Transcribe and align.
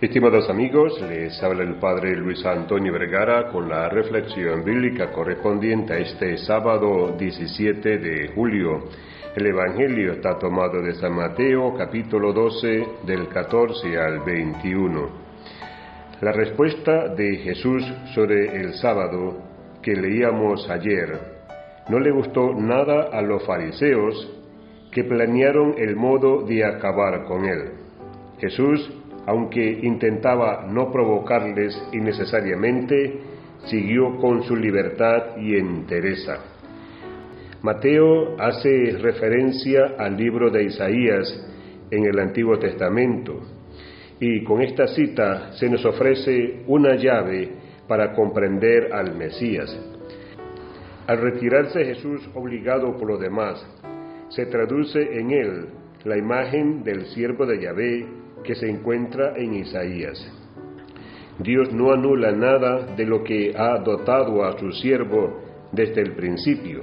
Estimados 0.00 0.48
amigos, 0.48 0.98
les 1.02 1.42
habla 1.42 1.62
el 1.62 1.74
Padre 1.74 2.16
Luis 2.16 2.42
Antonio 2.46 2.90
Vergara 2.90 3.48
con 3.48 3.68
la 3.68 3.90
reflexión 3.90 4.64
bíblica 4.64 5.12
correspondiente 5.12 5.92
a 5.92 5.98
este 5.98 6.38
sábado 6.38 7.14
17 7.18 7.98
de 7.98 8.28
julio. 8.28 8.84
El 9.36 9.48
Evangelio 9.48 10.12
está 10.14 10.38
tomado 10.38 10.80
de 10.80 10.94
San 10.94 11.14
Mateo 11.14 11.74
capítulo 11.76 12.32
12 12.32 12.86
del 13.04 13.28
14 13.28 13.98
al 13.98 14.20
21. 14.20 15.08
La 16.22 16.32
respuesta 16.32 17.08
de 17.08 17.36
Jesús 17.36 17.84
sobre 18.14 18.56
el 18.58 18.72
sábado 18.76 19.36
que 19.82 19.92
leíamos 19.92 20.66
ayer 20.70 21.10
no 21.90 22.00
le 22.00 22.10
gustó 22.10 22.54
nada 22.54 23.10
a 23.12 23.20
los 23.20 23.44
fariseos 23.44 24.32
que 24.92 25.04
planearon 25.04 25.74
el 25.76 25.94
modo 25.94 26.46
de 26.46 26.64
acabar 26.64 27.24
con 27.24 27.44
él. 27.44 27.72
Jesús 28.38 28.90
aunque 29.26 29.80
intentaba 29.82 30.66
no 30.68 30.90
provocarles 30.90 31.80
innecesariamente, 31.92 33.20
siguió 33.66 34.16
con 34.18 34.42
su 34.44 34.56
libertad 34.56 35.36
y 35.38 35.56
entereza. 35.56 36.38
Mateo 37.62 38.36
hace 38.38 38.96
referencia 39.00 39.94
al 39.98 40.16
libro 40.16 40.50
de 40.50 40.64
Isaías 40.64 41.46
en 41.90 42.06
el 42.06 42.18
Antiguo 42.18 42.58
Testamento 42.58 43.40
y 44.18 44.42
con 44.44 44.62
esta 44.62 44.86
cita 44.86 45.52
se 45.52 45.68
nos 45.68 45.84
ofrece 45.84 46.62
una 46.66 46.94
llave 46.94 47.50
para 47.86 48.12
comprender 48.14 48.92
al 48.92 49.16
Mesías. 49.16 49.76
Al 51.06 51.20
retirarse 51.20 51.84
Jesús 51.84 52.28
obligado 52.34 52.96
por 52.96 53.08
los 53.08 53.20
demás, 53.20 53.66
se 54.28 54.46
traduce 54.46 55.18
en 55.18 55.30
él 55.32 55.66
la 56.04 56.16
imagen 56.16 56.84
del 56.84 57.06
siervo 57.06 57.46
de 57.46 57.60
Yahvé 57.60 58.06
que 58.44 58.54
se 58.54 58.68
encuentra 58.68 59.36
en 59.36 59.54
Isaías. 59.54 60.18
Dios 61.38 61.72
no 61.72 61.92
anula 61.92 62.32
nada 62.32 62.94
de 62.96 63.06
lo 63.06 63.24
que 63.24 63.54
ha 63.56 63.78
dotado 63.78 64.44
a 64.44 64.58
su 64.58 64.72
siervo 64.72 65.40
desde 65.72 66.02
el 66.02 66.12
principio. 66.12 66.82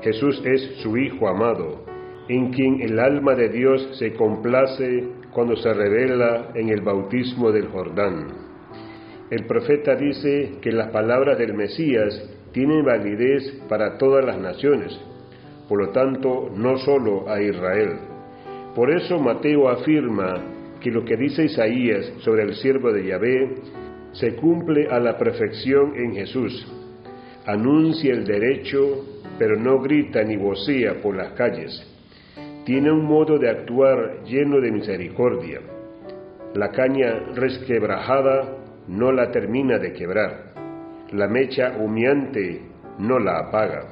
Jesús 0.00 0.40
es 0.44 0.62
su 0.82 0.96
Hijo 0.96 1.28
amado, 1.28 1.84
en 2.28 2.52
quien 2.52 2.80
el 2.82 2.98
alma 2.98 3.34
de 3.34 3.48
Dios 3.48 3.96
se 3.98 4.12
complace 4.14 5.04
cuando 5.32 5.56
se 5.56 5.74
revela 5.74 6.50
en 6.54 6.68
el 6.68 6.82
bautismo 6.82 7.50
del 7.50 7.68
Jordán. 7.68 8.28
El 9.30 9.46
profeta 9.46 9.96
dice 9.96 10.58
que 10.60 10.70
las 10.70 10.90
palabras 10.90 11.36
del 11.38 11.54
Mesías 11.54 12.30
tienen 12.52 12.84
validez 12.84 13.62
para 13.68 13.98
todas 13.98 14.24
las 14.24 14.38
naciones, 14.38 14.96
por 15.68 15.80
lo 15.80 15.88
tanto 15.90 16.50
no 16.54 16.76
solo 16.78 17.28
a 17.28 17.42
Israel. 17.42 17.98
Por 18.76 18.90
eso 18.90 19.18
Mateo 19.18 19.68
afirma 19.68 20.53
que 20.84 20.90
lo 20.90 21.02
que 21.02 21.16
dice 21.16 21.44
Isaías 21.44 22.12
sobre 22.18 22.42
el 22.42 22.56
siervo 22.56 22.92
de 22.92 23.06
Yahvé 23.06 23.54
se 24.12 24.36
cumple 24.36 24.86
a 24.90 25.00
la 25.00 25.16
perfección 25.16 25.96
en 25.96 26.14
Jesús. 26.14 26.70
Anuncia 27.46 28.12
el 28.12 28.26
derecho, 28.26 29.22
pero 29.38 29.56
no 29.56 29.80
grita 29.80 30.22
ni 30.22 30.36
vocea 30.36 31.00
por 31.00 31.16
las 31.16 31.32
calles. 31.32 31.72
Tiene 32.66 32.92
un 32.92 33.06
modo 33.06 33.38
de 33.38 33.48
actuar 33.48 34.24
lleno 34.24 34.60
de 34.60 34.72
misericordia. 34.72 35.60
La 36.54 36.70
caña 36.70 37.30
resquebrajada 37.34 38.58
no 38.86 39.10
la 39.10 39.30
termina 39.30 39.78
de 39.78 39.94
quebrar. 39.94 40.52
La 41.12 41.28
mecha 41.28 41.78
humeante 41.78 42.60
no 42.98 43.18
la 43.18 43.38
apaga. 43.38 43.86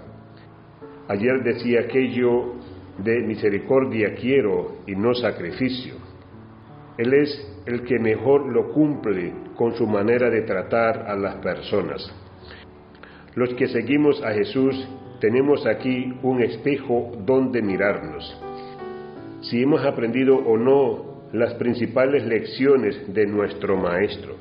Ayer 1.09 1.43
decía 1.43 1.81
aquello 1.81 2.57
de 2.98 3.23
misericordia 3.23 4.15
quiero 4.15 4.83
y 4.87 4.95
no 4.95 5.15
sacrificio. 5.15 6.12
Él 6.98 7.15
es 7.15 7.62
el 7.67 7.85
que 7.85 7.98
mejor 7.98 8.53
lo 8.53 8.73
cumple 8.73 9.33
con 9.57 9.75
su 9.75 9.86
manera 9.86 10.29
de 10.30 10.42
tratar 10.42 11.07
a 11.08 11.17
las 11.17 11.36
personas. 11.36 12.13
Los 13.35 13.55
que 13.55 13.69
seguimos 13.69 14.23
a 14.23 14.33
Jesús 14.33 14.89
tenemos 15.20 15.67
aquí 15.67 16.19
un 16.23 16.42
espejo 16.42 17.13
donde 17.25 17.63
mirarnos. 17.63 18.36
Si 19.41 19.63
hemos 19.63 19.85
aprendido 19.85 20.36
o 20.36 20.57
no 20.58 21.29
las 21.33 21.55
principales 21.55 22.27
lecciones 22.27 23.13
de 23.14 23.27
nuestro 23.27 23.77
Maestro, 23.77 24.36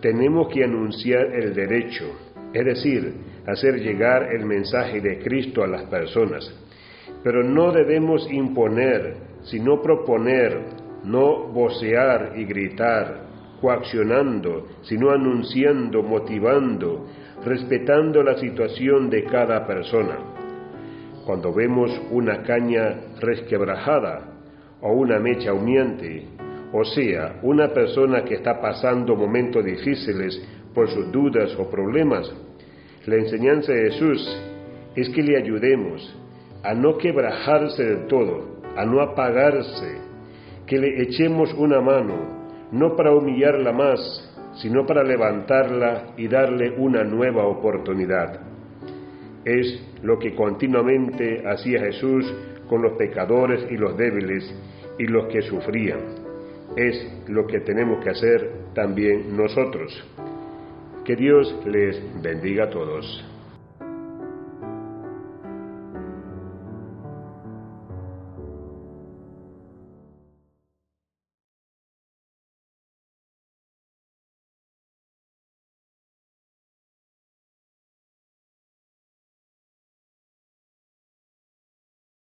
tenemos 0.00 0.48
que 0.48 0.62
anunciar 0.62 1.34
el 1.34 1.54
derecho, 1.54 2.04
es 2.52 2.64
decir, 2.64 3.14
hacer 3.46 3.80
llegar 3.80 4.32
el 4.32 4.44
mensaje 4.46 5.00
de 5.00 5.18
Cristo 5.18 5.64
a 5.64 5.66
las 5.66 5.84
personas. 5.84 6.48
Pero 7.24 7.42
no 7.42 7.72
debemos 7.72 8.30
imponer, 8.30 9.16
sino 9.42 9.82
proponer 9.82 10.60
no 11.04 11.48
vocear 11.48 12.32
y 12.36 12.44
gritar, 12.44 13.28
coaccionando, 13.60 14.66
sino 14.82 15.10
anunciando, 15.10 16.02
motivando, 16.02 17.06
respetando 17.44 18.22
la 18.22 18.36
situación 18.38 19.10
de 19.10 19.24
cada 19.24 19.66
persona. 19.66 20.18
Cuando 21.24 21.52
vemos 21.52 21.90
una 22.10 22.42
caña 22.42 23.00
resquebrajada 23.20 24.32
o 24.80 24.92
una 24.92 25.18
mecha 25.18 25.52
humeante, 25.52 26.26
o 26.72 26.84
sea, 26.84 27.38
una 27.42 27.68
persona 27.68 28.24
que 28.24 28.34
está 28.34 28.60
pasando 28.60 29.16
momentos 29.16 29.64
difíciles 29.64 30.40
por 30.74 30.88
sus 30.88 31.10
dudas 31.10 31.54
o 31.58 31.68
problemas, 31.68 32.30
la 33.06 33.16
enseñanza 33.16 33.72
de 33.72 33.90
Jesús 33.90 34.42
es 34.94 35.08
que 35.10 35.22
le 35.22 35.36
ayudemos 35.36 36.14
a 36.62 36.74
no 36.74 36.98
quebrajarse 36.98 37.84
del 37.84 38.06
todo, 38.06 38.60
a 38.76 38.84
no 38.84 39.00
apagarse, 39.00 40.07
que 40.68 40.78
le 40.78 41.02
echemos 41.02 41.52
una 41.54 41.80
mano, 41.80 42.68
no 42.72 42.94
para 42.94 43.12
humillarla 43.12 43.72
más, 43.72 43.98
sino 44.56 44.84
para 44.84 45.02
levantarla 45.02 46.12
y 46.16 46.28
darle 46.28 46.74
una 46.76 47.04
nueva 47.04 47.46
oportunidad. 47.46 48.40
Es 49.44 49.82
lo 50.02 50.18
que 50.18 50.34
continuamente 50.34 51.42
hacía 51.48 51.80
Jesús 51.80 52.32
con 52.68 52.82
los 52.82 52.98
pecadores 52.98 53.66
y 53.70 53.76
los 53.78 53.96
débiles 53.96 54.54
y 54.98 55.06
los 55.06 55.26
que 55.28 55.40
sufrían. 55.40 56.00
Es 56.76 57.24
lo 57.28 57.46
que 57.46 57.60
tenemos 57.60 58.04
que 58.04 58.10
hacer 58.10 58.50
también 58.74 59.34
nosotros. 59.34 60.04
Que 61.04 61.16
Dios 61.16 61.56
les 61.64 62.22
bendiga 62.22 62.64
a 62.64 62.70
todos. 62.70 63.24